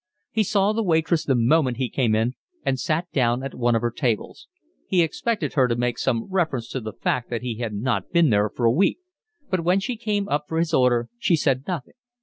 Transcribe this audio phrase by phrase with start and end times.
[0.31, 2.33] He saw the waitress the moment he came in
[2.65, 4.47] and sat down at one of her tables.
[4.87, 8.31] He expected her to make some reference to the fact that he had not been
[8.31, 8.97] there for a week,
[9.51, 11.93] but when she came up for his order she said nothing.